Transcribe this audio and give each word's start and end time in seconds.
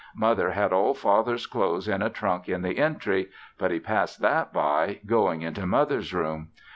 Mother 0.15 0.49
had 0.49 0.73
all 0.73 0.95
Father's 0.95 1.45
clothes 1.45 1.87
in 1.87 2.01
a 2.01 2.09
trunk 2.09 2.49
in 2.49 2.63
the 2.63 2.79
entry, 2.79 3.29
but 3.59 3.69
he 3.69 3.79
passed 3.79 4.19
that 4.21 4.51
by 4.51 4.99
going 5.05 5.43
into 5.43 5.67
Mother's 5.67 6.11
room. 6.11 6.49